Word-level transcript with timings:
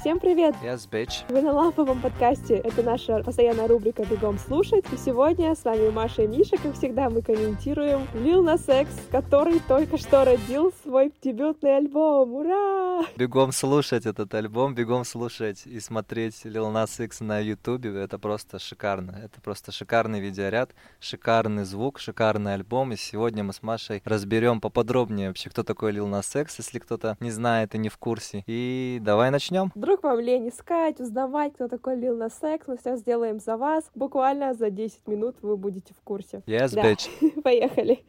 Всем 0.00 0.20
привет! 0.20 0.54
Yes, 0.62 0.88
bitch. 0.88 1.24
Вы 1.28 1.42
на 1.42 1.52
ламповом 1.52 2.00
подкасте. 2.00 2.54
Это 2.54 2.84
наша 2.84 3.20
постоянная 3.24 3.66
рубрика 3.66 4.04
«Бегом 4.04 4.38
слушать». 4.38 4.84
И 4.92 4.96
сегодня 4.96 5.56
с 5.56 5.64
вами 5.64 5.90
Маша 5.90 6.22
и 6.22 6.28
Миша. 6.28 6.56
Как 6.56 6.74
всегда, 6.74 7.10
мы 7.10 7.20
комментируем 7.20 8.06
Lil 8.14 8.44
Nas 8.44 8.82
X, 8.82 8.90
который 9.10 9.58
только 9.66 9.98
что 9.98 10.24
родил 10.24 10.72
свой 10.84 11.12
дебютный 11.20 11.78
альбом. 11.78 12.32
Ура! 12.32 13.06
Бегом 13.16 13.50
слушать 13.50 14.06
этот 14.06 14.32
альбом, 14.34 14.72
бегом 14.72 15.04
слушать 15.04 15.66
и 15.66 15.80
смотреть 15.80 16.44
Lil 16.44 16.72
Nas 16.72 17.04
X 17.04 17.18
на 17.18 17.40
ютубе. 17.40 17.90
Это 18.00 18.20
просто 18.20 18.60
шикарно. 18.60 19.18
Это 19.20 19.40
просто 19.40 19.72
шикарный 19.72 20.20
видеоряд, 20.20 20.76
шикарный 21.00 21.64
звук, 21.64 21.98
шикарный 21.98 22.54
альбом. 22.54 22.92
И 22.92 22.96
сегодня 22.96 23.42
мы 23.42 23.52
с 23.52 23.64
Машей 23.64 24.00
разберем 24.04 24.60
поподробнее 24.60 25.26
вообще, 25.26 25.50
кто 25.50 25.64
такой 25.64 25.90
Lil 25.90 26.08
Nas 26.08 26.40
X, 26.40 26.58
если 26.58 26.78
кто-то 26.78 27.16
не 27.18 27.32
знает 27.32 27.74
и 27.74 27.78
не 27.78 27.88
в 27.88 27.98
курсе. 27.98 28.44
И 28.46 29.00
давай 29.02 29.32
начнем. 29.32 29.72
Вдруг 29.88 30.02
вам 30.02 30.20
лень 30.20 30.50
искать, 30.50 31.00
узнавать, 31.00 31.54
кто 31.54 31.66
такой 31.66 31.96
Lil 31.96 32.18
Nas 32.18 32.54
X, 32.56 32.66
мы 32.68 32.76
все 32.76 32.96
сделаем 32.96 33.40
за 33.40 33.56
вас. 33.56 33.90
Буквально 33.94 34.52
за 34.52 34.68
10 34.68 35.08
минут 35.08 35.36
вы 35.40 35.56
будете 35.56 35.94
в 35.94 36.02
курсе. 36.02 36.42
Yes, 36.46 36.74
Да. 36.74 36.82
bitch. 36.82 37.40
Поехали. 37.42 38.04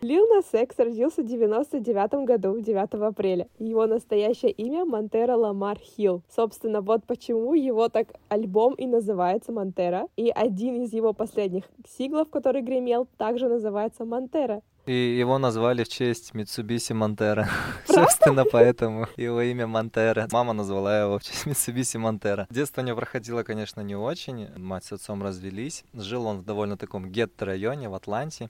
Lil 0.00 0.24
Nas 0.32 0.58
X 0.58 0.78
родился 0.78 1.20
в 1.20 1.26
99 1.26 2.24
году, 2.24 2.58
9 2.58 2.94
апреля. 2.94 3.46
Его 3.58 3.86
настоящее 3.86 4.52
имя 4.52 4.86
Монтера 4.86 5.36
Ламар 5.36 5.76
Хилл. 5.78 6.22
Собственно, 6.34 6.80
вот 6.80 7.04
почему 7.04 7.52
его 7.52 7.90
так 7.90 8.14
альбом 8.30 8.72
и 8.72 8.86
называется 8.86 9.52
Монтера. 9.52 10.08
И 10.16 10.32
один 10.34 10.80
из 10.82 10.94
его 10.94 11.12
последних 11.12 11.64
сиглов, 11.86 12.30
который 12.30 12.62
гремел, 12.62 13.06
также 13.18 13.48
называется 13.50 14.06
Монтера. 14.06 14.62
И 14.88 15.18
его 15.18 15.36
назвали 15.36 15.84
в 15.84 15.88
честь 15.90 16.32
Митсубиси 16.32 16.94
Монтера. 16.94 17.46
Собственно, 17.86 18.46
поэтому 18.50 19.06
его 19.18 19.42
имя 19.42 19.66
Монтера. 19.66 20.26
Мама 20.32 20.54
назвала 20.54 21.02
его 21.02 21.18
в 21.18 21.22
честь 21.22 21.44
Митсубиси 21.44 21.98
Монтера. 21.98 22.46
Детство 22.48 22.80
у 22.80 22.84
него 22.86 22.96
проходило, 22.96 23.42
конечно, 23.42 23.82
не 23.82 23.94
очень. 23.94 24.48
Мать 24.56 24.86
с 24.86 24.92
отцом 24.92 25.22
развелись. 25.22 25.84
Жил 25.92 26.24
он 26.24 26.38
в 26.38 26.46
довольно 26.46 26.78
таком 26.78 27.12
гетто-районе 27.12 27.90
в 27.90 27.94
Атланте. 27.94 28.48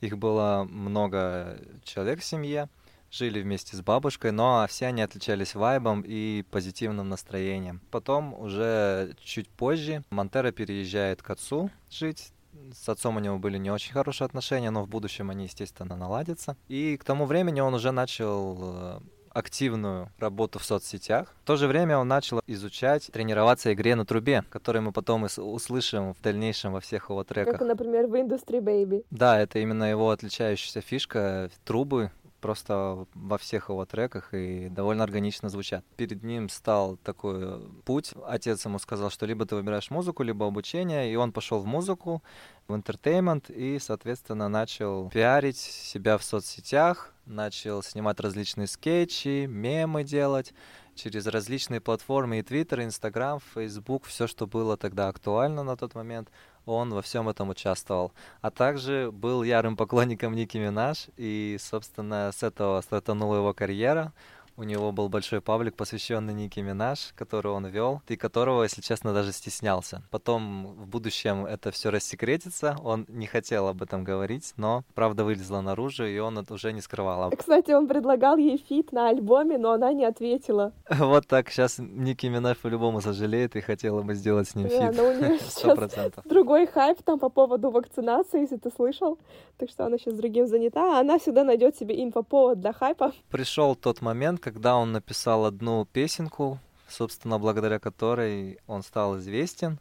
Их 0.00 0.16
было 0.16 0.64
много 0.70 1.58
человек 1.82 2.20
в 2.20 2.24
семье. 2.24 2.68
Жили 3.10 3.42
вместе 3.42 3.76
с 3.76 3.80
бабушкой, 3.80 4.30
но 4.30 4.64
все 4.68 4.86
они 4.86 5.02
отличались 5.02 5.56
вайбом 5.56 6.04
и 6.06 6.44
позитивным 6.52 7.08
настроением. 7.08 7.80
Потом, 7.90 8.32
уже 8.40 9.16
чуть 9.20 9.48
позже, 9.48 10.04
Монтера 10.10 10.52
переезжает 10.52 11.20
к 11.20 11.30
отцу 11.30 11.68
жить. 11.90 12.32
С 12.74 12.88
отцом 12.88 13.16
у 13.16 13.20
него 13.20 13.38
были 13.38 13.58
не 13.58 13.70
очень 13.70 13.92
хорошие 13.92 14.26
отношения, 14.26 14.70
но 14.70 14.82
в 14.82 14.88
будущем 14.88 15.30
они, 15.30 15.44
естественно, 15.44 15.96
наладятся. 15.96 16.56
И 16.68 16.96
к 16.96 17.04
тому 17.04 17.26
времени 17.26 17.60
он 17.60 17.74
уже 17.74 17.90
начал 17.90 18.58
э, 18.60 19.00
активную 19.32 20.10
работу 20.18 20.58
в 20.58 20.64
соцсетях. 20.64 21.34
В 21.42 21.46
то 21.46 21.56
же 21.56 21.66
время 21.66 21.98
он 21.98 22.08
начал 22.08 22.40
изучать, 22.46 23.10
тренироваться 23.12 23.72
игре 23.72 23.94
на 23.94 24.04
трубе, 24.04 24.44
которую 24.50 24.82
мы 24.82 24.92
потом 24.92 25.26
услышим 25.36 26.14
в 26.14 26.20
дальнейшем 26.20 26.72
во 26.72 26.80
всех 26.80 27.10
его 27.10 27.24
треках. 27.24 27.58
Как, 27.58 27.66
например, 27.66 28.06
в 28.06 28.14
Industry 28.14 28.60
Baby. 28.60 29.04
Да, 29.10 29.40
это 29.40 29.58
именно 29.58 29.84
его 29.84 30.10
отличающаяся 30.10 30.80
фишка. 30.80 31.50
Трубы 31.64 32.10
просто 32.40 33.06
во 33.14 33.38
всех 33.38 33.68
его 33.68 33.84
треках 33.84 34.34
и 34.34 34.68
довольно 34.68 35.04
органично 35.04 35.48
звучат. 35.48 35.84
Перед 35.96 36.22
ним 36.22 36.48
стал 36.48 36.96
такой 36.96 37.60
путь. 37.84 38.12
Отец 38.26 38.64
ему 38.64 38.78
сказал, 38.78 39.10
что 39.10 39.26
либо 39.26 39.46
ты 39.46 39.54
выбираешь 39.54 39.90
музыку, 39.90 40.22
либо 40.22 40.46
обучение, 40.46 41.12
и 41.12 41.16
он 41.16 41.32
пошел 41.32 41.60
в 41.60 41.66
музыку, 41.66 42.22
в 42.68 42.74
интертеймент 42.74 43.50
и, 43.50 43.78
соответственно, 43.78 44.48
начал 44.48 45.10
пиарить 45.10 45.58
себя 45.58 46.18
в 46.18 46.24
соцсетях, 46.24 47.12
начал 47.26 47.82
снимать 47.82 48.20
различные 48.20 48.66
скетчи, 48.66 49.46
мемы 49.46 50.04
делать 50.04 50.52
через 50.94 51.26
различные 51.26 51.80
платформы 51.80 52.38
и 52.38 52.42
Twitter, 52.42 52.82
и 52.82 52.86
Instagram, 52.86 53.40
Facebook, 53.54 54.04
все, 54.04 54.26
что 54.26 54.46
было 54.46 54.76
тогда 54.76 55.08
актуально 55.08 55.62
на 55.62 55.76
тот 55.76 55.94
момент, 55.94 56.30
он 56.70 56.94
во 56.94 57.02
всем 57.02 57.28
этом 57.28 57.50
участвовал. 57.50 58.12
А 58.40 58.50
также 58.50 59.10
был 59.12 59.42
ярым 59.42 59.76
поклонником 59.76 60.34
Ники 60.34 60.56
Минаж, 60.58 61.08
и, 61.16 61.56
собственно, 61.60 62.30
с 62.34 62.42
этого 62.42 62.80
стартанула 62.80 63.36
его 63.36 63.54
карьера. 63.54 64.12
У 64.60 64.62
него 64.62 64.92
был 64.92 65.08
большой 65.08 65.40
паблик, 65.40 65.74
посвященный 65.74 66.34
Ники 66.34 66.60
Минаж, 66.60 67.14
который 67.16 67.50
он 67.50 67.64
вел, 67.64 68.02
и 68.08 68.16
которого, 68.16 68.64
если 68.64 68.82
честно, 68.82 69.14
даже 69.14 69.32
стеснялся. 69.32 70.02
Потом 70.10 70.66
в 70.66 70.86
будущем 70.86 71.46
это 71.46 71.70
все 71.70 71.88
рассекретится. 71.88 72.76
Он 72.84 73.06
не 73.08 73.26
хотел 73.26 73.68
об 73.68 73.80
этом 73.80 74.04
говорить, 74.04 74.52
но 74.58 74.84
правда 74.94 75.24
вылезла 75.24 75.62
наружу, 75.62 76.04
и 76.04 76.18
он 76.18 76.36
это 76.36 76.52
уже 76.52 76.74
не 76.74 76.82
скрывал. 76.82 77.30
Кстати, 77.38 77.70
он 77.70 77.88
предлагал 77.88 78.36
ей 78.36 78.58
feat 78.58 78.92
на 78.92 79.08
альбоме, 79.08 79.56
но 79.56 79.72
она 79.72 79.94
не 79.94 80.04
ответила. 80.04 80.74
Вот 80.90 81.26
так 81.26 81.48
сейчас 81.48 81.78
Ники 81.78 82.26
Минаж 82.26 82.58
по-любому 82.58 83.00
сожалеет 83.00 83.56
и 83.56 83.62
хотела 83.62 84.02
бы 84.02 84.12
сделать 84.12 84.50
с 84.50 84.54
ним 84.54 84.68
Да, 84.68 84.92
feat. 84.92 84.96
но 84.98 85.08
у 85.08 85.12
нее 85.14 85.38
сейчас 85.40 86.12
другой 86.26 86.66
хайп 86.66 87.02
там 87.02 87.18
по 87.18 87.30
поводу 87.30 87.70
вакцинации, 87.70 88.42
если 88.42 88.58
ты 88.58 88.70
слышал. 88.70 89.18
Так 89.56 89.70
что 89.70 89.86
она 89.86 89.96
сейчас 89.96 90.14
другим 90.14 90.46
занята, 90.46 90.98
а 90.98 91.00
она 91.00 91.18
всегда 91.18 91.44
найдет 91.44 91.76
себе 91.76 92.04
инфоповод 92.04 92.60
для 92.60 92.74
хайпа. 92.74 93.12
Пришел 93.30 93.74
тот 93.74 94.02
момент, 94.02 94.40
когда 94.50 94.74
он 94.74 94.90
написал 94.90 95.44
одну 95.44 95.84
песенку, 95.84 96.58
собственно, 96.88 97.38
благодаря 97.38 97.78
которой 97.78 98.58
он 98.66 98.82
стал 98.82 99.16
известен. 99.18 99.78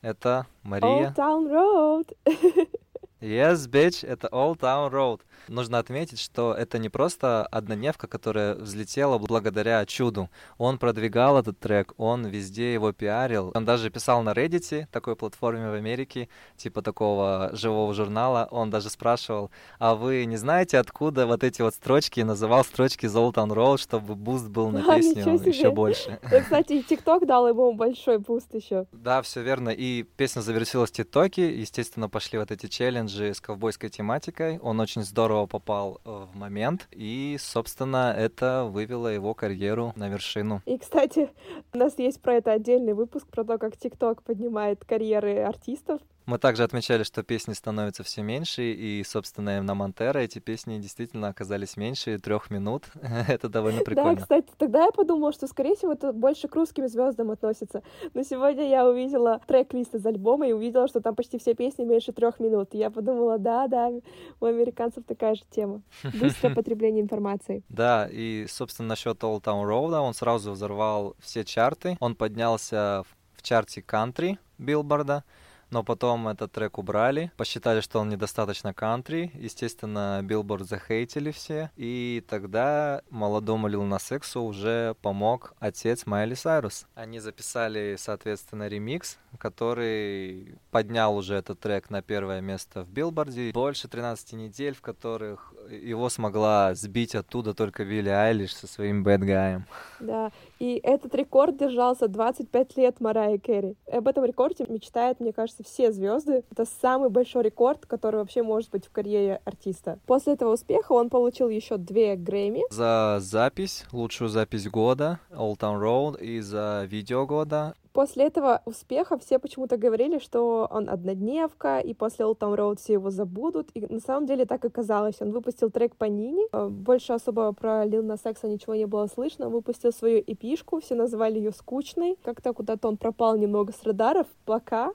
Это 0.00 0.46
Мария. 0.62 1.10
Old 1.10 1.14
Town 1.14 1.46
Road. 1.52 2.16
Yes, 3.20 3.68
bitch, 3.68 4.06
это 4.06 4.28
Old 4.28 4.60
Town 4.60 4.92
Road. 4.92 5.22
Нужно 5.48 5.78
отметить, 5.78 6.20
что 6.20 6.54
это 6.54 6.78
не 6.78 6.88
просто 6.88 7.44
однодневка, 7.46 8.06
которая 8.06 8.54
взлетела 8.54 9.18
благодаря 9.18 9.84
чуду. 9.86 10.30
Он 10.56 10.78
продвигал 10.78 11.36
этот 11.36 11.58
трек, 11.58 11.94
он 11.96 12.26
везде 12.26 12.72
его 12.72 12.92
пиарил. 12.92 13.50
Он 13.56 13.64
даже 13.64 13.90
писал 13.90 14.22
на 14.22 14.30
Reddit, 14.30 14.86
такой 14.92 15.16
платформе 15.16 15.68
в 15.68 15.74
Америке, 15.74 16.28
типа 16.56 16.80
такого 16.80 17.50
живого 17.54 17.92
журнала. 17.92 18.46
Он 18.52 18.70
даже 18.70 18.88
спрашивал, 18.88 19.50
а 19.80 19.96
вы 19.96 20.24
не 20.24 20.36
знаете, 20.36 20.78
откуда 20.78 21.26
вот 21.26 21.42
эти 21.42 21.60
вот 21.60 21.74
строчки, 21.74 22.20
и 22.20 22.24
называл 22.24 22.62
строчки 22.64 23.06
из 23.06 23.16
Old 23.16 23.34
Town 23.34 23.48
Road, 23.48 23.78
чтобы 23.78 24.14
boost 24.14 24.46
был 24.46 24.70
на 24.70 24.78
А, 24.88 24.96
песню 24.96 25.24
еще 25.44 25.72
больше. 25.72 26.20
Да, 26.30 26.40
кстати, 26.40 26.74
и 26.74 26.82
ТикТок 26.84 27.26
дал 27.26 27.48
ему 27.48 27.72
большой 27.72 28.18
boost 28.18 28.54
еще. 28.54 28.86
Да, 28.92 29.22
все 29.22 29.42
верно. 29.42 29.70
И 29.70 30.04
песня 30.04 30.40
завирусилась 30.40 30.90
в 30.90 30.92
ТикТоке. 30.92 31.52
Естественно, 31.58 32.08
пошли 32.08 32.38
вот 32.38 32.52
эти 32.52 32.66
челленджи 32.66 33.07
с 33.08 33.40
ковбойской 33.40 33.90
тематикой. 33.90 34.58
Он 34.58 34.80
очень 34.80 35.02
здорово 35.02 35.46
попал 35.46 36.00
э, 36.04 36.26
в 36.32 36.36
момент. 36.36 36.88
И, 36.92 37.36
собственно, 37.40 38.14
это 38.16 38.64
вывело 38.64 39.08
его 39.08 39.34
карьеру 39.34 39.92
на 39.96 40.08
вершину. 40.08 40.62
И, 40.66 40.78
кстати, 40.78 41.30
у 41.72 41.78
нас 41.78 41.98
есть 41.98 42.20
про 42.20 42.34
это 42.34 42.52
отдельный 42.52 42.94
выпуск, 42.94 43.26
про 43.26 43.44
то, 43.44 43.58
как 43.58 43.76
ТикТок 43.76 44.22
поднимает 44.22 44.84
карьеры 44.84 45.38
артистов. 45.38 46.00
Мы 46.28 46.36
также 46.38 46.62
отмечали, 46.62 47.04
что 47.04 47.22
песни 47.22 47.54
становятся 47.54 48.04
все 48.04 48.20
меньше, 48.20 48.62
и, 48.74 49.02
собственно, 49.02 49.62
на 49.62 49.74
Монтера 49.74 50.18
эти 50.18 50.40
песни 50.40 50.76
действительно 50.76 51.28
оказались 51.28 51.78
меньше 51.78 52.18
трех 52.18 52.50
минут. 52.50 52.84
это 53.28 53.48
довольно 53.48 53.78
Да, 53.78 53.84
прикольно. 53.86 54.16
кстати, 54.16 54.46
тогда 54.58 54.84
я 54.84 54.90
подумала, 54.90 55.32
что, 55.32 55.46
скорее 55.46 55.74
всего, 55.74 55.92
это 55.92 56.12
больше 56.12 56.46
к 56.46 56.54
русским 56.54 56.86
звездам 56.86 57.30
относится. 57.30 57.82
Но 58.12 58.22
сегодня 58.24 58.68
я 58.68 58.86
увидела 58.86 59.40
трек-лист 59.46 59.94
из 59.94 60.04
альбома 60.04 60.46
и 60.46 60.52
увидела, 60.52 60.86
что 60.86 61.00
там 61.00 61.14
почти 61.14 61.38
все 61.38 61.54
песни 61.54 61.84
меньше 61.84 62.12
трех 62.12 62.40
минут. 62.40 62.74
И 62.74 62.76
я 62.76 62.90
подумала, 62.90 63.38
да, 63.38 63.66
да, 63.66 63.90
у 64.38 64.44
американцев 64.44 65.04
такая 65.06 65.34
же 65.34 65.44
тема. 65.48 65.80
Быстрое 66.20 66.54
потребление 66.54 67.02
информации. 67.02 67.62
Да, 67.70 68.06
и, 68.06 68.44
собственно, 68.50 68.88
насчет 68.88 69.16
Old 69.22 69.44
Town 69.44 69.64
Road, 69.66 69.98
он 69.98 70.12
сразу 70.12 70.50
взорвал 70.50 71.16
все 71.20 71.42
чарты. 71.42 71.96
Он 72.00 72.14
поднялся 72.14 73.02
в 73.32 73.42
чарте 73.42 73.80
кантри 73.80 74.38
Билборда, 74.58 75.24
но 75.70 75.82
потом 75.82 76.28
этот 76.28 76.52
трек 76.52 76.78
убрали. 76.78 77.32
Посчитали, 77.36 77.80
что 77.80 78.00
он 78.00 78.08
недостаточно 78.08 78.74
кантри. 78.74 79.30
Естественно, 79.34 80.20
Билборд 80.22 80.66
захейтили 80.66 81.30
все. 81.30 81.70
И 81.76 82.24
тогда 82.28 83.02
молодому 83.10 83.68
Лил 83.68 83.82
Нас 83.84 84.10
Иксу 84.12 84.42
уже 84.42 84.94
помог 85.02 85.54
отец 85.58 86.06
Майли 86.06 86.34
Сайрус. 86.34 86.86
Они 86.94 87.20
записали, 87.20 87.96
соответственно, 87.98 88.68
ремикс, 88.68 89.18
который 89.38 90.58
поднял 90.70 91.16
уже 91.16 91.34
этот 91.34 91.60
трек 91.60 91.90
на 91.90 92.02
первое 92.02 92.40
место 92.40 92.84
в 92.84 92.88
Билборде. 92.88 93.52
Больше 93.52 93.88
13 93.88 94.32
недель, 94.34 94.74
в 94.74 94.80
которых 94.80 95.52
его 95.70 96.08
смогла 96.08 96.74
сбить 96.74 97.14
оттуда 97.14 97.54
только 97.54 97.84
Билли 97.84 98.08
Айлиш 98.08 98.54
со 98.54 98.66
своим 98.66 99.04
Guy. 99.04 99.62
Да, 100.00 100.30
и 100.58 100.80
этот 100.82 101.14
рекорд 101.14 101.56
держался 101.56 102.08
25 102.08 102.76
лет 102.76 103.00
Марайи 103.00 103.38
Керри. 103.38 103.76
Об 103.90 104.08
этом 104.08 104.24
рекорде 104.24 104.64
мечтают, 104.68 105.20
мне 105.20 105.32
кажется, 105.32 105.62
все 105.62 105.92
звезды. 105.92 106.44
Это 106.50 106.64
самый 106.80 107.10
большой 107.10 107.44
рекорд, 107.44 107.86
который 107.86 108.16
вообще 108.16 108.42
может 108.42 108.70
быть 108.70 108.86
в 108.86 108.90
карьере 108.90 109.40
артиста. 109.44 109.98
После 110.06 110.34
этого 110.34 110.52
успеха 110.52 110.92
он 110.92 111.10
получил 111.10 111.48
еще 111.48 111.76
две 111.76 112.16
Грэмми. 112.16 112.62
За 112.70 113.18
запись, 113.20 113.84
лучшую 113.92 114.28
запись 114.28 114.68
года, 114.68 115.20
Old 115.30 115.58
Town 115.58 115.80
Road, 115.80 116.20
и 116.22 116.40
за 116.40 116.86
видео 116.88 117.26
года. 117.26 117.74
После 117.98 118.26
этого 118.26 118.62
успеха 118.64 119.18
все 119.18 119.40
почему-то 119.40 119.76
говорили, 119.76 120.20
что 120.20 120.68
он 120.70 120.88
однодневка, 120.88 121.80
и 121.80 121.94
после 121.94 122.26
Old 122.26 122.38
Town 122.38 122.56
Road 122.56 122.78
все 122.78 122.92
его 122.92 123.10
забудут. 123.10 123.70
И 123.74 123.80
на 123.92 123.98
самом 123.98 124.24
деле 124.24 124.44
так 124.44 124.64
и 124.64 124.70
казалось. 124.70 125.16
Он 125.20 125.32
выпустил 125.32 125.68
трек 125.68 125.96
по 125.96 126.04
Нине. 126.04 126.46
Э, 126.52 126.68
больше 126.68 127.12
особо 127.12 127.52
про 127.52 127.84
Lil 127.84 128.04
Nas 128.04 128.30
X 128.30 128.44
ничего 128.44 128.76
не 128.76 128.86
было 128.86 129.08
слышно. 129.08 129.46
Он 129.46 129.52
выпустил 129.52 129.90
свою 129.90 130.22
эпишку, 130.24 130.78
все 130.80 130.94
называли 130.94 131.38
ее 131.38 131.50
скучной. 131.50 132.16
Как-то 132.22 132.52
куда-то 132.52 132.86
он 132.86 132.98
пропал 132.98 133.36
немного 133.36 133.72
с 133.72 133.82
радаров, 133.82 134.28
пока 134.44 134.92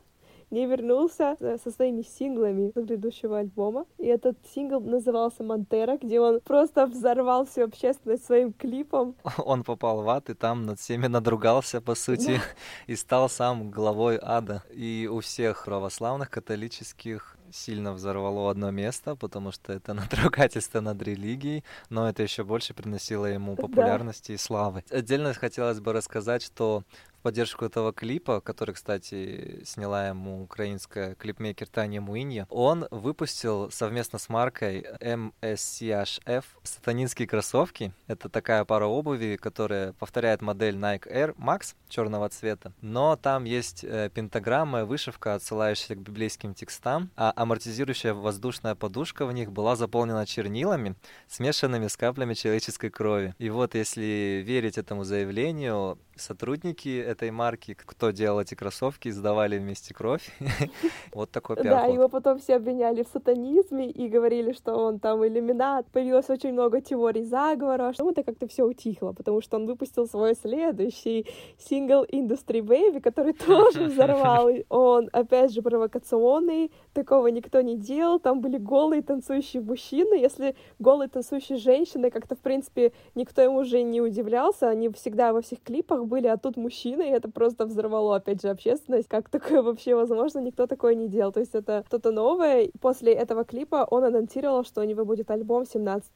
не 0.54 0.68
вернулся 0.68 1.36
э, 1.40 1.58
со 1.64 1.72
своими 1.72 2.04
синглами 2.04 2.70
с 2.70 2.74
предыдущего 2.74 3.40
альбома. 3.40 3.86
И 3.98 4.06
этот 4.06 4.38
сингл 4.54 4.80
назывался 4.80 5.44
«Монтера», 5.44 5.98
где 5.98 6.20
он 6.20 6.40
просто 6.42 6.86
взорвал 6.86 7.46
всю 7.46 7.64
общественность 7.64 8.26
своим 8.26 8.54
клипом. 8.54 9.16
Он 9.46 9.64
попал 9.64 10.04
в 10.04 10.10
ад 10.10 10.30
и 10.30 10.34
там 10.34 10.66
над 10.66 10.80
всеми 10.80 11.08
надругался, 11.08 11.82
по 11.82 11.96
сути, 11.96 12.40
и 12.88 12.96
стал 12.96 13.30
сам 13.30 13.72
главой 13.72 14.20
ада. 14.22 14.64
И 14.72 15.10
у 15.12 15.20
всех 15.20 15.66
православных, 15.66 16.30
католических, 16.30 17.36
сильно 17.54 17.94
взорвало 17.94 18.50
одно 18.50 18.72
место, 18.72 19.16
потому 19.16 19.52
что 19.52 19.74
это 19.74 19.94
надругательство 19.94 20.82
над 20.82 21.02
религией, 21.02 21.64
но 21.90 22.10
это 22.10 22.24
еще 22.24 22.44
больше 22.44 22.74
приносило 22.74 23.26
ему 23.26 23.56
популярности 23.56 24.30
да. 24.30 24.34
и 24.34 24.38
славы. 24.38 24.84
Отдельно 24.90 25.34
хотелось 25.34 25.80
бы 25.80 25.94
рассказать, 25.94 26.44
что 26.44 26.84
поддержку 27.24 27.66
этого 27.66 27.94
клипа, 27.94 28.42
который, 28.42 28.76
кстати, 28.76 29.62
сняла 29.66 30.10
ему 30.10 30.44
украинская 30.44 31.16
клипмейкер 31.16 31.68
Таня 31.68 32.02
Муинья, 32.02 32.46
он 32.50 32.86
выпустил 32.92 33.72
совместно 33.72 34.20
с 34.20 34.30
маркой 34.30 34.86
MSCHF 35.00 36.44
сатанинские 36.64 37.28
кроссовки. 37.28 37.94
Это 38.08 38.30
такая 38.30 38.66
пара 38.66 38.86
обуви, 38.86 39.38
которая 39.42 39.94
повторяет 39.94 40.42
модель 40.42 40.76
Nike 40.76 41.10
Air 41.12 41.36
Max 41.38 41.76
черного 41.88 42.28
цвета, 42.30 42.74
но 42.82 43.16
там 43.16 43.46
есть 43.46 43.84
э, 43.84 44.10
пентаграмма, 44.14 44.84
вышивка, 44.86 45.36
отсылающая 45.36 45.96
к 45.96 46.00
библейским 46.00 46.54
текстам, 46.54 47.10
а 47.16 47.32
амортизирующая 47.44 48.14
воздушная 48.14 48.76
подушка 48.76 49.26
в 49.26 49.32
них 49.32 49.52
была 49.52 49.76
заполнена 49.76 50.26
чернилами, 50.26 50.96
смешанными 51.28 51.88
с 51.88 51.96
каплями 51.96 52.34
человеческой 52.34 52.90
крови. 52.90 53.36
И 53.38 53.50
вот, 53.50 53.76
если 53.76 54.44
верить 54.46 54.78
этому 54.78 55.04
заявлению, 55.04 56.00
сотрудники 56.16 57.00
этой 57.00 57.32
марки, 57.32 57.74
кто 57.74 58.12
делал 58.12 58.40
эти 58.40 58.56
кроссовки, 58.56 59.10
сдавали 59.10 59.58
вместе 59.58 59.94
кровь. 59.94 60.30
Вот 61.14 61.32
такой 61.32 61.56
пиар 61.58 61.70
Да, 61.70 61.86
его 61.86 62.10
потом 62.10 62.40
все 62.40 62.56
обвиняли 62.56 63.04
в 63.04 63.08
сатанизме 63.08 63.90
и 63.90 64.08
говорили, 64.10 64.52
что 64.54 64.76
он 64.76 65.00
там 65.00 65.26
иллюминат. 65.26 65.86
Появилось 65.92 66.30
очень 66.30 66.54
много 66.54 66.82
теорий 66.82 67.24
заговора. 67.24 67.92
Потом 67.92 68.10
это 68.10 68.24
как-то 68.24 68.48
все 68.48 68.64
утихло, 68.64 69.14
потому 69.14 69.42
что 69.42 69.58
он 69.58 69.66
выпустил 69.66 70.08
свой 70.08 70.36
следующий 70.36 71.28
сингл 71.58 72.04
Industry 72.06 72.62
Baby, 72.62 73.02
который 73.02 73.34
тоже 73.46 73.84
взорвал. 73.86 74.50
Он, 74.70 75.10
опять 75.14 75.52
же, 75.52 75.62
провокационный. 75.62 76.72
Такого 76.94 77.28
никто 77.28 77.62
не 77.62 77.78
делал. 77.78 78.20
Там 78.20 78.42
были 78.42 78.58
голые 78.58 79.02
танцующие 79.02 79.62
мужчины. 79.62 80.16
Если 80.16 80.56
голые 80.80 81.10
танцующие 81.10 81.58
женщины, 81.58 82.10
как-то, 82.10 82.36
в 82.36 82.40
принципе, 82.40 82.92
никто 83.16 83.42
ему 83.42 83.58
уже 83.58 83.84
не 83.84 84.02
удивлялся. 84.02 84.70
Они 84.70 84.90
всегда 84.90 85.34
во 85.34 85.42
всех 85.42 85.62
клипах 85.64 86.03
были, 86.04 86.28
а 86.28 86.38
тут 86.38 86.58
мужчины, 86.58 87.04
и 87.04 87.12
это 87.12 87.30
просто 87.30 87.66
взорвало, 87.66 88.16
опять 88.16 88.42
же, 88.42 88.50
общественность. 88.50 89.08
Как 89.08 89.30
такое 89.30 89.62
вообще 89.62 89.96
возможно? 89.96 90.40
Никто 90.40 90.68
такое 90.68 90.96
не 90.96 91.08
делал. 91.08 91.32
То 91.32 91.40
есть 91.40 91.56
это 91.56 91.84
что-то 91.88 92.12
новое. 92.12 92.70
После 92.82 93.14
этого 93.14 93.44
клипа 93.44 93.88
он 93.90 94.04
анонсировал, 94.04 94.64
что 94.64 94.82
у 94.82 94.84
него 94.84 95.06
будет 95.06 95.32
альбом 95.32 95.66
17 95.66 96.12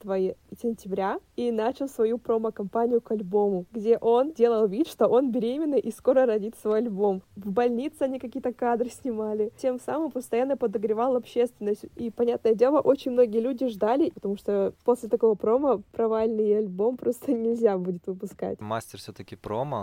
сентября, 0.61 1.19
и 1.35 1.51
начал 1.51 1.87
свою 1.87 2.17
промо-компанию 2.17 3.01
к 3.01 3.11
альбому, 3.11 3.65
где 3.71 3.97
он 3.97 4.31
делал 4.33 4.67
вид, 4.67 4.87
что 4.87 5.07
он 5.07 5.31
беременный 5.31 5.79
и 5.79 5.91
скоро 5.91 6.25
родит 6.25 6.55
свой 6.61 6.79
альбом. 6.79 7.21
В 7.35 7.51
больнице 7.51 8.03
они 8.03 8.19
какие-то 8.19 8.53
кадры 8.53 8.89
снимали. 8.89 9.51
Тем 9.57 9.79
самым 9.79 10.11
постоянно 10.11 10.57
подогревал 10.57 11.15
общественность. 11.15 11.85
И, 11.95 12.09
понятное 12.09 12.55
дело, 12.55 12.79
очень 12.79 13.11
многие 13.11 13.39
люди 13.39 13.67
ждали, 13.67 14.09
потому 14.09 14.35
что 14.37 14.73
после 14.83 15.09
такого 15.09 15.35
промо 15.35 15.81
провальный 15.91 16.57
альбом 16.57 16.97
просто 16.97 17.31
нельзя 17.33 17.77
будет 17.77 18.07
выпускать. 18.07 18.59
Мастер 18.59 18.99
все-таки 18.99 19.35
промо, 19.35 19.76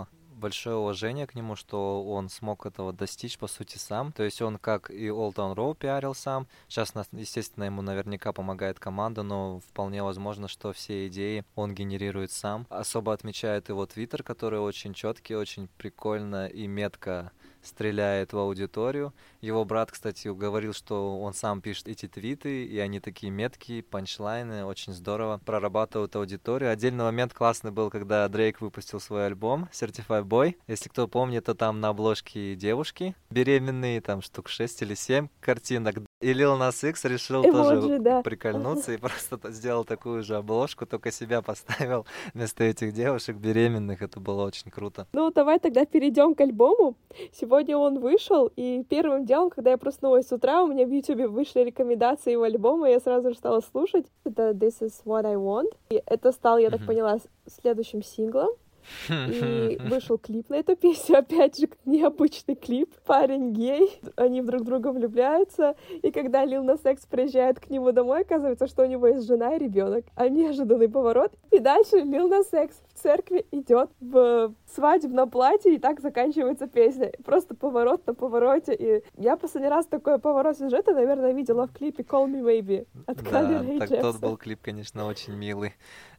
большое 0.45 0.75
уважение 0.75 1.25
к 1.25 1.33
нему, 1.33 1.55
что 1.55 2.03
он 2.03 2.29
смог 2.29 2.67
этого 2.67 2.93
достичь, 2.93 3.39
по 3.39 3.47
сути, 3.47 3.79
сам. 3.79 4.11
То 4.11 4.21
есть 4.21 4.43
он, 4.43 4.59
как 4.59 4.91
и 4.91 5.07
Old 5.07 5.33
Town 5.33 5.55
Road 5.55 5.77
пиарил 5.77 6.13
сам. 6.13 6.45
Сейчас, 6.67 6.93
естественно, 7.13 7.63
ему 7.63 7.81
наверняка 7.81 8.31
помогает 8.31 8.77
команда, 8.77 9.23
но 9.23 9.59
вполне 9.61 10.03
возможно, 10.03 10.47
что 10.47 10.71
все 10.71 11.07
идеи 11.07 11.43
он 11.55 11.73
генерирует 11.73 12.31
сам. 12.31 12.67
Особо 12.69 13.11
отмечает 13.13 13.69
его 13.69 13.87
твиттер, 13.87 14.21
который 14.21 14.59
очень 14.59 14.93
четкий, 14.93 15.33
очень 15.35 15.67
прикольно 15.79 16.45
и 16.45 16.67
метко 16.67 17.31
стреляет 17.63 18.31
в 18.31 18.37
аудиторию. 18.37 19.15
Его 19.45 19.63
брат, 19.63 19.91
кстати, 19.91 20.27
говорил, 20.27 20.73
что 20.73 21.19
он 21.19 21.35
сам 21.35 21.61
пишет 21.61 21.87
эти 21.87 22.07
твиты, 22.07 22.65
и 22.65 22.79
они 22.79 22.99
такие 22.99 23.31
меткие, 23.31 23.83
панчлайны, 23.83 24.65
очень 24.65 24.91
здорово 24.91 25.39
прорабатывают 25.45 26.15
аудиторию. 26.15 26.71
Отдельный 26.71 27.03
момент 27.03 27.31
классный 27.31 27.69
был, 27.69 27.91
когда 27.91 28.27
Дрейк 28.27 28.59
выпустил 28.59 28.99
свой 28.99 29.27
альбом 29.27 29.69
Certified 29.71 30.23
Boy. 30.23 30.55
Если 30.65 30.89
кто 30.89 31.07
помнит, 31.07 31.45
то 31.45 31.53
там 31.53 31.79
на 31.79 31.89
обложке 31.89 32.55
девушки 32.55 33.15
беременные, 33.29 34.01
там 34.01 34.23
штук 34.23 34.49
6 34.49 34.81
или 34.81 34.95
7 34.95 35.27
картинок. 35.41 35.97
И 36.21 36.33
Lil 36.33 36.57
Nas 36.57 36.89
X 36.89 37.05
решил 37.05 37.45
Эмоджи, 37.45 37.81
тоже 37.81 37.99
да. 37.99 38.21
прикольнуться 38.23 38.93
и 38.93 38.97
просто 39.05 39.39
сделал 39.51 39.85
такую 39.85 40.23
же 40.23 40.37
обложку, 40.37 40.87
только 40.87 41.11
себя 41.11 41.43
поставил 41.43 42.07
вместо 42.33 42.63
этих 42.63 42.93
девушек 42.93 43.35
беременных. 43.35 44.01
Это 44.01 44.19
было 44.19 44.43
очень 44.43 44.71
круто. 44.71 45.05
Ну, 45.13 45.29
давай 45.29 45.59
тогда 45.59 45.85
перейдем 45.85 46.33
к 46.33 46.41
альбому. 46.41 46.95
Сегодня 47.31 47.77
он 47.77 47.99
вышел, 47.99 48.49
и 48.55 48.83
первым 48.89 49.25
делом, 49.25 49.34
когда 49.49 49.71
я 49.71 49.77
проснулась 49.77 50.27
с 50.27 50.31
утра, 50.31 50.63
у 50.63 50.67
меня 50.67 50.85
в 50.85 50.91
YouTube 50.91 51.29
вышли 51.29 51.61
рекомендации 51.61 52.31
его 52.31 52.43
альбома, 52.43 52.89
и 52.89 52.93
я 52.93 52.99
сразу 52.99 53.29
же 53.29 53.35
стала 53.35 53.61
слушать. 53.61 54.05
Это 54.23 54.51
This 54.51 54.81
is 54.81 54.93
What 55.05 55.25
I 55.25 55.35
Want. 55.35 55.71
И 55.89 56.01
это 56.05 56.31
стал, 56.31 56.57
я 56.57 56.69
так 56.69 56.85
поняла, 56.85 57.17
следующим 57.47 58.01
синглом. 58.01 58.49
И 59.09 59.77
вышел 59.89 60.17
клип 60.17 60.49
на 60.49 60.55
эту 60.55 60.75
песню, 60.75 61.19
опять 61.19 61.59
же, 61.59 61.69
необычный 61.85 62.55
клип. 62.55 62.93
Парень 63.05 63.53
гей, 63.53 63.99
они 64.15 64.41
друг 64.41 64.61
в 64.61 64.65
друга 64.65 64.91
влюбляются, 64.91 65.75
и 66.01 66.11
когда 66.11 66.45
Лил 66.45 66.63
на 66.63 66.77
секс 66.77 67.05
приезжает 67.05 67.59
к 67.59 67.69
нему 67.69 67.91
домой, 67.91 68.21
оказывается, 68.21 68.67
что 68.67 68.83
у 68.83 68.85
него 68.85 69.07
есть 69.07 69.27
жена 69.27 69.55
и 69.55 69.59
ребенок. 69.59 70.05
А 70.15 70.29
неожиданный 70.29 70.89
поворот. 70.89 71.33
И 71.51 71.59
дальше 71.59 71.97
Лил 71.97 72.27
на 72.27 72.43
секс 72.43 72.81
в 72.93 73.01
церкви 73.01 73.45
идет 73.51 73.89
в 73.99 74.53
свадебном 74.73 75.29
платье, 75.29 75.75
и 75.75 75.79
так 75.79 75.99
заканчивается 75.99 76.67
песня. 76.67 77.11
Просто 77.23 77.55
поворот 77.55 78.05
на 78.07 78.13
повороте. 78.13 78.73
И 78.73 79.03
я 79.17 79.37
последний 79.37 79.69
раз 79.69 79.85
такой 79.85 80.19
поворот 80.19 80.57
сюжета, 80.57 80.93
наверное, 80.93 81.33
видела 81.33 81.67
в 81.67 81.73
клипе 81.73 82.03
Call 82.03 82.27
Me 82.27 82.41
Maybe 82.41 82.87
от 83.05 83.17
да, 83.23 83.29
Калли 83.29 83.79
так 83.79 84.01
тот 84.01 84.19
был 84.19 84.37
клип, 84.37 84.59
конечно, 84.61 85.05
очень 85.05 85.33
милый 85.33 85.73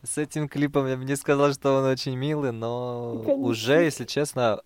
с 0.07 0.19
этим 0.19 0.49
клипом 0.49 0.87
я 0.87 0.97
бы 0.97 1.05
не 1.05 1.17
сказал, 1.17 1.53
что 1.53 1.79
он 1.79 1.85
очень 1.85 2.17
милый, 2.17 2.53
но 2.59 3.23
Конечно. 3.25 3.47
уже, 3.47 3.83
если 3.85 4.05
честно, 4.05 4.61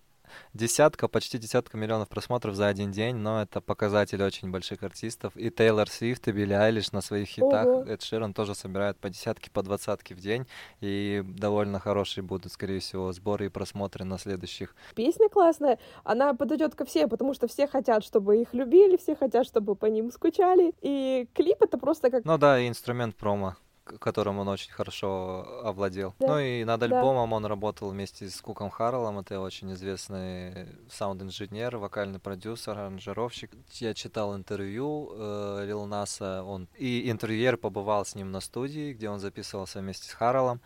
десятка, 0.54 1.08
почти 1.08 1.38
десятка 1.38 1.76
миллионов 1.76 2.08
просмотров 2.08 2.54
за 2.54 2.68
один 2.68 2.90
день, 2.90 3.16
но 3.16 3.42
это 3.42 3.60
показатель 3.60 4.22
очень 4.22 4.50
больших 4.50 4.82
артистов. 4.82 5.36
И 5.36 5.50
Тейлор 5.50 5.88
Свифт, 5.88 6.28
и 6.28 6.32
Билли 6.32 6.54
Айлиш 6.54 6.92
на 6.92 7.00
своих 7.00 7.28
хитах. 7.28 7.66
Ого. 7.66 7.84
Эд 7.84 8.02
Ширан 8.02 8.34
тоже 8.34 8.54
собирает 8.54 8.98
по 8.98 9.10
десятке, 9.10 9.50
по 9.50 9.62
двадцатке 9.62 10.14
в 10.14 10.20
день. 10.20 10.46
И 10.80 11.22
довольно 11.24 11.78
хорошие 11.78 12.24
будут, 12.24 12.52
скорее 12.52 12.80
всего, 12.80 13.12
сборы 13.12 13.46
и 13.46 13.48
просмотры 13.48 14.04
на 14.04 14.18
следующих. 14.18 14.74
Песня 14.94 15.28
классная. 15.28 15.78
Она 16.04 16.34
подойдет 16.34 16.74
ко 16.74 16.84
всем, 16.84 17.08
потому 17.08 17.34
что 17.34 17.48
все 17.48 17.66
хотят, 17.66 18.04
чтобы 18.04 18.40
их 18.40 18.54
любили, 18.54 18.96
все 18.96 19.16
хотят, 19.16 19.46
чтобы 19.46 19.74
по 19.74 19.86
ним 19.86 20.10
скучали. 20.10 20.72
И 20.80 21.28
клип 21.34 21.62
это 21.62 21.78
просто 21.78 22.10
как... 22.10 22.24
Ну 22.24 22.38
да, 22.38 22.60
и 22.60 22.68
инструмент 22.68 23.16
промо 23.16 23.56
которым 23.98 24.38
он 24.38 24.48
очень 24.48 24.72
хорошо 24.72 25.62
овладел. 25.64 26.14
Да. 26.18 26.28
Ну 26.28 26.38
и 26.38 26.64
над 26.64 26.82
альбомом 26.82 27.30
да. 27.30 27.36
он 27.36 27.46
работал 27.46 27.90
вместе 27.90 28.28
с 28.28 28.40
Куком 28.40 28.70
Харреллом, 28.70 29.18
это 29.18 29.40
очень 29.40 29.72
известный 29.72 30.66
саунд-инженер, 30.90 31.76
вокальный 31.76 32.18
продюсер, 32.18 32.72
аранжировщик. 32.72 33.50
Я 33.72 33.94
читал 33.94 34.36
интервью 34.36 35.10
э, 35.12 35.64
Лил 35.66 35.86
Наса, 35.86 36.42
он 36.42 36.68
и 36.76 37.10
интервьюер 37.10 37.56
побывал 37.56 38.04
с 38.04 38.14
ним 38.14 38.30
на 38.30 38.40
студии, 38.40 38.92
где 38.92 39.08
он 39.08 39.20
записывался 39.20 39.80
вместе 39.80 40.08
с 40.08 40.12
Харреллом, 40.12 40.60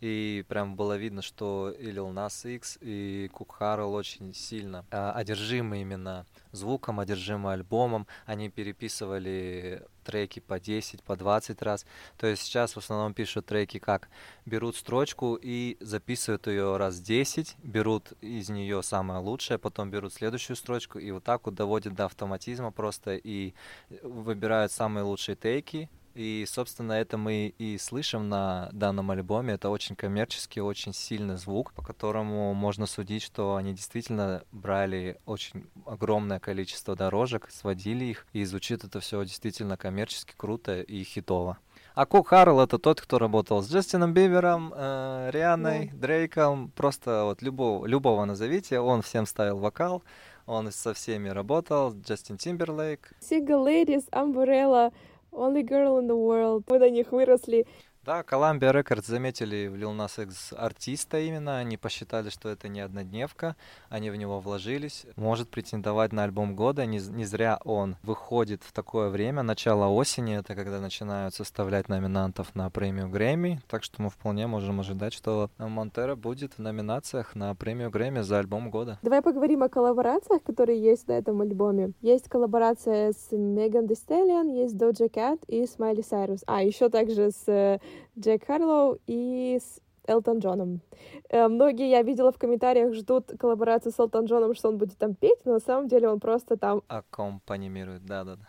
и 0.00 0.44
прям 0.48 0.76
было 0.76 0.96
видно, 0.96 1.20
что 1.22 1.70
и 1.78 1.90
Lil 1.90 2.12
Nas 2.12 2.50
X, 2.50 2.78
и 2.80 3.28
Кук 3.32 3.56
Харрелл 3.56 3.92
очень 3.92 4.34
сильно 4.34 4.86
э, 4.90 5.10
одержимы 5.14 5.82
именно 5.82 6.26
звуком, 6.52 7.00
одержимы 7.00 7.52
альбомом. 7.52 8.06
Они 8.26 8.48
переписывали 8.48 9.82
треки 10.10 10.40
по 10.40 10.58
10, 10.58 11.02
по 11.02 11.16
20 11.16 11.62
раз. 11.62 11.86
То 12.18 12.26
есть 12.26 12.42
сейчас 12.42 12.74
в 12.74 12.78
основном 12.78 13.14
пишут 13.14 13.46
треки 13.46 13.78
как 13.78 14.08
берут 14.44 14.76
строчку 14.76 15.38
и 15.40 15.76
записывают 15.80 16.48
ее 16.48 16.76
раз 16.76 17.00
10, 17.00 17.56
берут 17.62 18.12
из 18.20 18.50
нее 18.50 18.82
самое 18.82 19.20
лучшее, 19.20 19.58
потом 19.58 19.90
берут 19.90 20.12
следующую 20.12 20.56
строчку 20.56 20.98
и 20.98 21.12
вот 21.12 21.22
так 21.22 21.46
вот 21.46 21.54
доводят 21.54 21.94
до 21.94 22.06
автоматизма 22.06 22.72
просто 22.72 23.14
и 23.14 23.54
выбирают 24.02 24.72
самые 24.72 25.04
лучшие 25.04 25.36
тейки, 25.36 25.88
И, 26.14 26.44
собственно, 26.48 26.92
это 26.92 27.16
мы 27.16 27.54
и 27.56 27.78
слышим 27.78 28.28
на 28.28 28.68
данном 28.72 29.10
альбоме. 29.10 29.54
Это 29.54 29.70
очень 29.70 29.94
коммерческий, 29.94 30.60
очень 30.60 30.92
сильный 30.92 31.36
звук, 31.36 31.72
по 31.72 31.82
которому 31.82 32.52
можно 32.54 32.86
судить, 32.86 33.22
что 33.22 33.56
они 33.56 33.72
действительно 33.72 34.42
брали 34.50 35.18
очень 35.26 35.66
огромное 35.86 36.40
количество 36.40 36.96
дорожек, 36.96 37.48
сводили 37.50 38.06
их, 38.06 38.26
и 38.32 38.44
звучит 38.44 38.84
это 38.84 39.00
все 39.00 39.24
действительно 39.24 39.76
коммерчески 39.76 40.34
круто 40.36 40.80
и 40.80 41.04
хитово. 41.04 41.58
А 41.94 42.06
Кок 42.06 42.28
Харрелл 42.28 42.60
это 42.60 42.78
тот, 42.78 43.00
кто 43.00 43.18
работал 43.18 43.62
с 43.62 43.70
Джастином 43.70 44.14
Бибером, 44.14 44.72
э, 44.74 45.30
Рианой, 45.32 45.90
да. 45.92 45.98
Дрейком, 45.98 46.70
просто 46.70 47.24
вот 47.24 47.42
любого, 47.42 47.84
любого 47.86 48.24
назовите, 48.24 48.80
он 48.80 49.02
всем 49.02 49.26
ставил 49.26 49.58
вокал, 49.58 50.02
он 50.46 50.70
со 50.72 50.94
всеми 50.94 51.28
работал, 51.28 51.92
Джастин 51.92 52.36
Тимберлейк. 52.36 53.12
Single 53.20 53.64
Ladies, 53.66 54.08
Umbrella, 54.10 54.92
Only 55.31 55.63
Girl 55.63 55.99
in 55.99 56.07
the 56.07 56.15
World. 56.15 56.63
Мы 56.69 56.79
на 56.79 56.89
них 56.89 57.11
выросли. 57.11 57.65
Да, 58.02 58.22
Columbia 58.22 58.72
Records 58.72 59.04
заметили 59.06 59.66
в 59.66 59.74
Lil 59.74 59.94
Nas 59.94 60.22
X 60.22 60.54
артиста 60.56 61.20
именно, 61.20 61.58
они 61.58 61.76
посчитали, 61.76 62.30
что 62.30 62.48
это 62.48 62.66
не 62.66 62.80
однодневка, 62.80 63.56
они 63.90 64.08
в 64.08 64.16
него 64.16 64.40
вложились, 64.40 65.04
может 65.16 65.50
претендовать 65.50 66.10
на 66.10 66.24
альбом 66.24 66.56
года, 66.56 66.86
не, 66.86 66.98
не 66.98 67.26
зря 67.26 67.60
он 67.62 67.96
выходит 68.02 68.62
в 68.62 68.72
такое 68.72 69.10
время, 69.10 69.42
начало 69.42 69.88
осени, 69.88 70.38
это 70.38 70.54
когда 70.54 70.80
начинают 70.80 71.34
составлять 71.34 71.90
номинантов 71.90 72.54
на 72.54 72.70
премию 72.70 73.10
Грэмми, 73.10 73.60
так 73.68 73.82
что 73.84 74.00
мы 74.00 74.08
вполне 74.08 74.46
можем 74.46 74.80
ожидать, 74.80 75.12
что 75.12 75.50
Монтера 75.58 76.16
будет 76.16 76.54
в 76.54 76.58
номинациях 76.58 77.34
на 77.34 77.54
премию 77.54 77.90
Грэмми 77.90 78.20
за 78.20 78.38
альбом 78.38 78.70
года. 78.70 78.98
Давай 79.02 79.20
поговорим 79.20 79.62
о 79.62 79.68
коллаборациях, 79.68 80.42
которые 80.42 80.80
есть 80.80 81.06
на 81.06 81.12
этом 81.12 81.42
альбоме. 81.42 81.92
Есть 82.00 82.30
коллаборация 82.30 83.12
с 83.12 83.30
Меган 83.30 83.84
Thee 83.84 84.54
есть 84.54 84.76
Doja 84.76 85.10
Cat 85.10 85.44
и 85.48 85.66
Смайли 85.66 86.00
Сайрус. 86.00 86.40
А, 86.46 86.62
еще 86.62 86.88
также 86.88 87.30
с 87.30 87.78
Джек 88.18 88.46
Харлоу 88.46 88.98
и 89.06 89.58
с 89.60 89.80
Элтон 90.06 90.38
Джоном. 90.38 90.80
Э, 91.28 91.48
многие, 91.48 91.88
я 91.88 92.02
видела 92.02 92.32
в 92.32 92.38
комментариях, 92.38 92.94
ждут 92.94 93.32
коллаборацию 93.38 93.92
с 93.92 93.98
Элтон 93.98 94.24
Джоном, 94.24 94.54
что 94.54 94.68
он 94.68 94.78
будет 94.78 94.98
там 94.98 95.14
петь, 95.14 95.44
но 95.44 95.52
на 95.52 95.60
самом 95.60 95.88
деле 95.88 96.08
он 96.08 96.20
просто 96.20 96.56
там... 96.56 96.82
Аккомпанимирует, 96.88 98.04
да-да-да. 98.04 98.44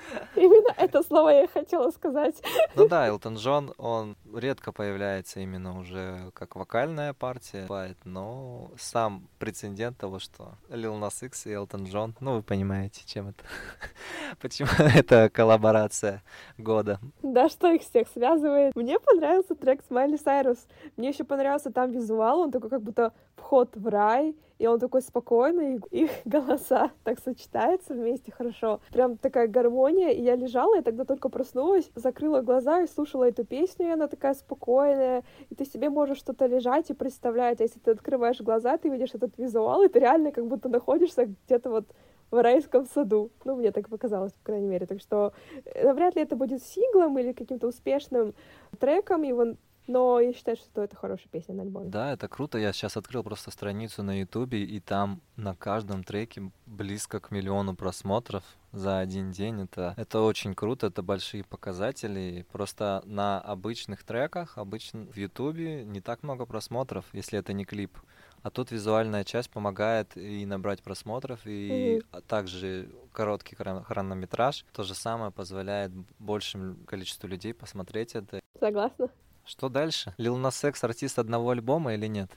Именно 0.36 0.72
это 0.76 1.02
слово 1.02 1.30
я 1.30 1.48
хотела 1.48 1.90
сказать. 1.90 2.40
Ну 2.74 2.88
да, 2.88 3.08
Элтон 3.08 3.36
Джон, 3.36 3.74
он 3.78 4.16
редко 4.34 4.72
появляется 4.72 5.40
именно 5.40 5.78
уже 5.78 6.30
как 6.34 6.56
вокальная 6.56 7.12
партия, 7.12 7.66
но 8.04 8.70
сам 8.78 9.28
прецедент 9.38 9.98
того, 9.98 10.18
что 10.18 10.54
Лил 10.68 10.96
Нас 10.96 11.22
Икс 11.22 11.46
и 11.46 11.52
Элтон 11.52 11.84
Джон, 11.84 12.14
ну 12.20 12.36
вы 12.36 12.42
понимаете, 12.42 13.02
чем 13.06 13.28
это, 13.28 13.44
почему 14.40 14.68
это 14.94 15.28
коллаборация 15.30 16.22
года. 16.58 17.00
Да, 17.22 17.48
что 17.48 17.72
их 17.72 17.82
всех 17.82 18.08
связывает. 18.08 18.74
Мне 18.76 18.98
понравился 18.98 19.54
трек 19.54 19.82
с 19.86 19.90
Майли 19.90 20.16
Сайрус. 20.16 20.58
Мне 20.96 21.08
еще 21.08 21.24
понравился 21.24 21.70
там 21.70 21.90
визуал, 21.92 22.40
он 22.40 22.50
такой 22.50 22.70
как 22.70 22.82
будто 22.82 23.12
вход 23.36 23.76
в 23.76 23.86
рай, 23.88 24.34
и 24.60 24.66
он 24.66 24.78
такой 24.78 25.00
спокойный, 25.00 25.80
их 25.90 26.10
голоса 26.26 26.90
так 27.02 27.18
сочетаются 27.18 27.94
вместе 27.94 28.30
хорошо. 28.30 28.80
Прям 28.92 29.16
такая 29.16 29.48
гармония, 29.48 30.10
и 30.10 30.22
я 30.22 30.36
лежала, 30.36 30.78
и 30.78 30.82
тогда 30.82 31.04
только 31.04 31.30
проснулась, 31.30 31.90
закрыла 31.94 32.42
глаза 32.42 32.82
и 32.82 32.86
слушала 32.86 33.24
эту 33.24 33.44
песню, 33.44 33.86
и 33.86 33.92
она 33.92 34.06
такая 34.06 34.34
спокойная, 34.34 35.24
и 35.48 35.54
ты 35.54 35.64
себе 35.64 35.88
можешь 35.88 36.18
что-то 36.18 36.44
лежать 36.44 36.90
и 36.90 36.94
представлять, 36.94 37.60
а 37.60 37.64
если 37.64 37.78
ты 37.78 37.92
открываешь 37.92 38.40
глаза, 38.42 38.76
ты 38.76 38.90
видишь 38.90 39.14
этот 39.14 39.38
визуал, 39.38 39.82
и 39.82 39.88
ты 39.88 39.98
реально 39.98 40.30
как 40.30 40.46
будто 40.46 40.68
находишься 40.68 41.34
где-то 41.46 41.70
вот 41.70 41.86
в 42.30 42.42
райском 42.42 42.86
саду. 42.86 43.30
Ну, 43.44 43.56
мне 43.56 43.72
так 43.72 43.88
показалось, 43.88 44.32
по 44.32 44.44
крайней 44.44 44.68
мере. 44.68 44.86
Так 44.86 45.00
что 45.00 45.32
э, 45.64 45.84
навряд 45.84 46.16
ли 46.16 46.22
это 46.22 46.36
будет 46.36 46.62
синглом 46.62 47.18
или 47.18 47.32
каким-то 47.32 47.66
успешным 47.66 48.34
треком. 48.78 49.22
Его 49.22 49.54
но 49.86 50.20
я 50.20 50.32
считаю, 50.32 50.56
что 50.56 50.82
это 50.82 50.96
хорошая 50.96 51.28
песня 51.28 51.54
на 51.54 51.62
альбоме. 51.62 51.90
Да, 51.90 52.12
это 52.12 52.28
круто. 52.28 52.58
Я 52.58 52.72
сейчас 52.72 52.96
открыл 52.96 53.22
просто 53.22 53.50
страницу 53.50 54.02
на 54.02 54.20
Ютубе, 54.20 54.62
и 54.62 54.80
там 54.80 55.20
на 55.36 55.54
каждом 55.54 56.04
треке 56.04 56.50
близко 56.66 57.20
к 57.20 57.30
миллиону 57.30 57.74
просмотров 57.74 58.44
за 58.72 59.00
один 59.00 59.32
день. 59.32 59.62
Это, 59.62 59.94
это 59.96 60.20
очень 60.20 60.54
круто, 60.54 60.86
это 60.86 61.02
большие 61.02 61.44
показатели. 61.44 62.46
Просто 62.52 63.02
на 63.04 63.40
обычных 63.40 64.04
треках, 64.04 64.58
обычно 64.58 65.06
в 65.06 65.16
Ютубе 65.16 65.84
не 65.84 66.00
так 66.00 66.22
много 66.22 66.46
просмотров, 66.46 67.04
если 67.12 67.38
это 67.38 67.52
не 67.52 67.64
клип. 67.64 67.98
А 68.42 68.50
тут 68.50 68.70
визуальная 68.70 69.24
часть 69.24 69.50
помогает 69.50 70.16
и 70.16 70.46
набрать 70.46 70.82
просмотров, 70.82 71.40
и 71.44 71.98
mm-hmm. 71.98 72.22
также 72.26 72.90
короткий 73.12 73.54
хронометраж. 73.54 74.64
То 74.72 74.82
же 74.82 74.94
самое 74.94 75.30
позволяет 75.30 75.92
большему 76.18 76.76
количеству 76.86 77.28
людей 77.28 77.52
посмотреть 77.52 78.14
это. 78.14 78.40
Согласна. 78.58 79.08
Что 79.44 79.68
дальше? 79.68 80.14
Лил 80.16 80.36
Нас 80.36 80.62
Экс 80.64 80.82
артист 80.84 81.18
одного 81.18 81.50
альбома 81.50 81.94
или 81.94 82.06
нет? 82.06 82.30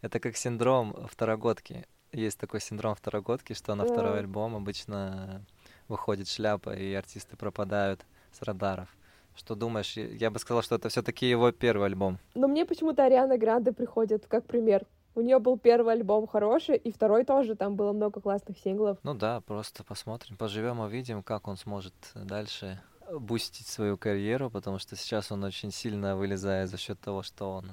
Это 0.00 0.20
как 0.20 0.36
синдром 0.36 1.06
второгодки. 1.08 1.86
Есть 2.12 2.38
такой 2.38 2.60
синдром 2.60 2.94
второгодки, 2.94 3.52
что 3.52 3.74
на 3.74 3.84
второй 3.84 4.18
альбом 4.18 4.56
обычно 4.56 5.44
выходит 5.88 6.28
шляпа, 6.28 6.74
и 6.74 6.92
артисты 6.94 7.36
пропадают 7.36 8.04
с 8.32 8.42
радаров. 8.42 8.88
Что 9.36 9.54
думаешь? 9.54 9.96
Я 9.96 10.30
бы 10.30 10.38
сказал, 10.38 10.62
что 10.62 10.74
это 10.74 10.88
все-таки 10.88 11.28
его 11.28 11.52
первый 11.52 11.86
альбом. 11.86 12.18
Но 12.34 12.48
мне 12.48 12.66
почему-то 12.66 13.04
Ариана 13.04 13.38
Гранде 13.38 13.72
приходит 13.72 14.26
как 14.26 14.44
пример. 14.44 14.86
У 15.14 15.20
нее 15.22 15.38
был 15.38 15.58
первый 15.58 15.94
альбом 15.94 16.26
хороший, 16.26 16.76
и 16.76 16.92
второй 16.92 17.24
тоже, 17.24 17.56
там 17.56 17.74
было 17.74 17.92
много 17.92 18.20
классных 18.20 18.58
синглов. 18.58 18.98
Ну 19.02 19.14
да, 19.14 19.40
просто 19.40 19.82
посмотрим, 19.82 20.36
поживем, 20.36 20.80
увидим, 20.80 21.22
как 21.22 21.48
он 21.48 21.56
сможет 21.56 21.94
дальше 22.14 22.80
бустить 23.18 23.66
свою 23.66 23.96
карьеру, 23.96 24.50
потому 24.50 24.78
что 24.78 24.96
сейчас 24.96 25.32
он 25.32 25.44
очень 25.44 25.70
сильно 25.70 26.16
вылезает 26.16 26.70
за 26.70 26.76
счет 26.76 27.00
того, 27.00 27.22
что 27.22 27.50
он 27.56 27.70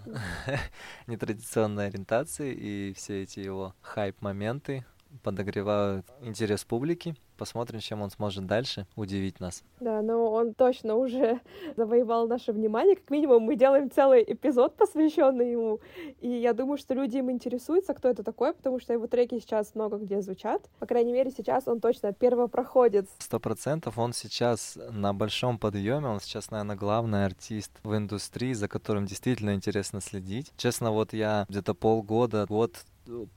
нетрадиционной 1.08 1.88
ориентации, 1.88 2.54
и 2.54 2.94
все 2.94 3.24
эти 3.24 3.40
его 3.40 3.76
хайп-моменты 3.82 4.86
подогревают 5.24 6.06
интерес 6.22 6.64
публики. 6.64 7.16
Посмотрим, 7.38 7.80
чем 7.80 8.02
он 8.02 8.10
сможет 8.10 8.46
дальше 8.46 8.86
удивить 8.96 9.40
нас. 9.40 9.64
Да, 9.80 10.02
но 10.02 10.32
он 10.32 10.54
точно 10.54 10.96
уже 10.96 11.40
завоевал 11.78 12.28
наше 12.28 12.52
внимание. 12.52 12.96
Как 12.96 13.10
минимум, 13.10 13.44
мы 13.44 13.56
делаем 13.56 13.92
целый 13.92 14.24
эпизод, 14.28 14.76
посвященный 14.76 15.52
ему. 15.52 15.80
И 16.20 16.30
я 16.30 16.54
думаю, 16.54 16.78
что 16.78 16.94
люди 16.94 17.18
им 17.18 17.30
интересуются, 17.32 17.94
кто 17.94 18.10
это 18.10 18.24
такой, 18.24 18.54
потому 18.54 18.80
что 18.80 18.94
его 18.94 19.08
треки 19.08 19.40
сейчас 19.40 19.76
много 19.76 19.98
где 19.98 20.22
звучат. 20.22 20.70
По 20.80 20.86
крайней 20.86 21.14
мере, 21.14 21.32
сейчас 21.32 21.68
он 21.68 21.80
точно 21.80 22.14
первопроходец. 22.14 23.08
Сто 23.20 23.40
процентов 23.40 23.98
он 23.98 24.14
сейчас 24.14 24.78
на 24.92 25.14
большом 25.14 25.60
подъеме. 25.60 26.08
Он 26.08 26.20
сейчас, 26.20 26.52
наверное, 26.52 26.76
главный 26.76 27.26
артист 27.26 27.72
в 27.84 27.96
индустрии, 27.96 28.54
за 28.54 28.68
которым 28.68 29.06
действительно 29.06 29.54
интересно 29.54 30.02
следить. 30.02 30.52
Честно, 30.58 30.92
вот 30.92 31.14
я 31.14 31.46
где-то 31.50 31.74
полгода, 31.74 32.46
год 32.48 32.86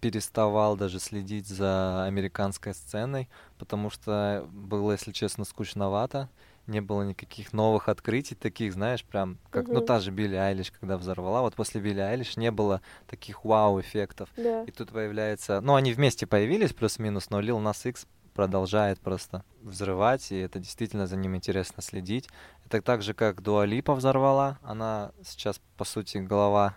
переставал 0.01 0.77
даже 0.77 0.99
следить 0.99 1.47
за 1.47 2.05
американской 2.05 2.75
сценой, 2.75 3.29
потому 3.61 3.91
что 3.91 4.49
было, 4.53 4.93
если 4.93 5.13
честно, 5.13 5.45
скучновато. 5.45 6.29
Не 6.67 6.81
было 6.81 7.03
никаких 7.03 7.53
новых 7.53 7.89
открытий, 7.89 8.35
таких, 8.35 8.73
знаешь, 8.73 9.05
прям 9.05 9.39
как, 9.51 9.67
uh-huh. 9.67 9.75
ну, 9.75 9.81
та 9.81 9.99
же 10.01 10.11
Билли 10.11 10.37
Айлиш, 10.37 10.71
когда 10.71 10.99
взорвала. 10.99 11.43
Вот 11.43 11.55
после 11.55 11.81
Билли 11.81 12.01
Айлиш 12.01 12.37
не 12.37 12.51
было 12.51 12.81
таких 13.07 13.45
вау-эффектов. 13.45 14.29
Yeah. 14.37 14.67
И 14.67 14.71
тут 14.71 14.91
появляется... 14.91 15.61
Ну, 15.61 15.75
они 15.75 15.93
вместе 15.93 16.27
появились, 16.27 16.73
плюс-минус, 16.73 17.31
но 17.31 17.41
Lil 17.41 17.61
Nas 17.63 17.89
X 17.89 18.07
продолжает 18.35 19.01
просто 19.01 19.45
взрывать, 19.63 20.33
и 20.33 20.39
это 20.39 20.59
действительно 20.59 21.07
за 21.07 21.17
ним 21.17 21.37
интересно 21.37 21.83
следить. 21.83 22.29
Это 22.67 22.81
так 22.81 23.03
же, 23.03 23.15
как 23.15 23.43
Дуалипа 23.43 23.95
взорвала. 23.95 24.59
Она 24.63 25.13
сейчас, 25.25 25.61
по 25.77 25.85
сути, 25.85 26.19
голова 26.19 26.77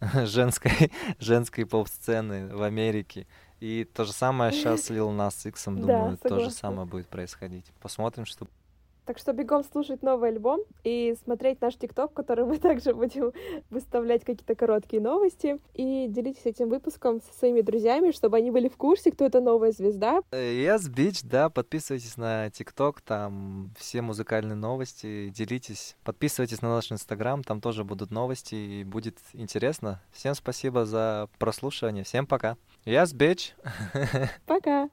женской, 0.24 0.92
женской 1.18 1.66
поп-сцены 1.66 2.54
в 2.54 2.62
Америке. 2.62 3.26
И 3.60 3.84
то 3.84 4.04
же 4.04 4.12
самое 4.12 4.52
сейчас 4.52 4.82
с 4.82 4.90
Lil 4.90 5.08
Nas 5.16 5.48
X, 5.48 5.64
думаю, 5.64 6.18
да, 6.22 6.28
то 6.28 6.40
же 6.40 6.50
самое 6.50 6.86
будет 6.86 7.08
происходить. 7.08 7.66
Посмотрим, 7.80 8.24
что 8.24 8.46
так 9.08 9.16
что 9.16 9.32
бегом 9.32 9.64
слушать 9.64 10.02
новый 10.02 10.28
альбом 10.28 10.60
и 10.84 11.16
смотреть 11.24 11.62
наш 11.62 11.76
ТикТок, 11.76 12.10
в 12.10 12.14
котором 12.14 12.48
мы 12.48 12.58
также 12.58 12.92
будем 12.92 13.32
выставлять 13.70 14.22
какие-то 14.22 14.54
короткие 14.54 15.00
новости. 15.00 15.58
И 15.72 16.08
делитесь 16.10 16.44
этим 16.44 16.68
выпуском 16.68 17.22
со 17.22 17.38
своими 17.38 17.62
друзьями, 17.62 18.10
чтобы 18.10 18.36
они 18.36 18.50
были 18.50 18.68
в 18.68 18.76
курсе, 18.76 19.10
кто 19.10 19.24
это 19.24 19.40
новая 19.40 19.72
звезда. 19.72 20.18
Yes, 20.30 20.92
Beach, 20.94 21.20
да, 21.24 21.48
подписывайтесь 21.48 22.18
на 22.18 22.50
ТикТок, 22.50 23.00
там 23.00 23.70
все 23.78 24.02
музыкальные 24.02 24.56
новости, 24.56 25.30
делитесь. 25.30 25.96
Подписывайтесь 26.04 26.60
на 26.60 26.68
наш 26.68 26.92
Инстаграм, 26.92 27.42
там 27.42 27.62
тоже 27.62 27.84
будут 27.84 28.10
новости 28.10 28.56
и 28.56 28.84
будет 28.84 29.16
интересно. 29.32 30.02
Всем 30.12 30.34
спасибо 30.34 30.84
за 30.84 31.30
прослушивание, 31.38 32.04
всем 32.04 32.26
пока. 32.26 32.58
Yes, 32.84 33.14
bitch. 33.16 33.52
Пока. 34.44 34.90